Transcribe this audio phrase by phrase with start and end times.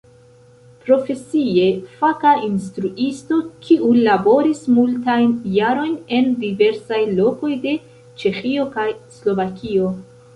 [0.85, 1.65] Profesie
[1.97, 7.75] faka instruisto, kiu laboris multajn jarojn en diversaj lokoj de
[8.23, 8.87] Ĉeĥio kaj
[9.19, 9.93] Slovakio.